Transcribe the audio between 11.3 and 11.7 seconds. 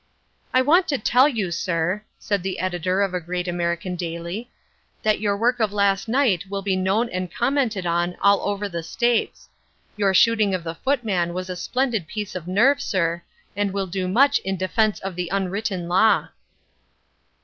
was a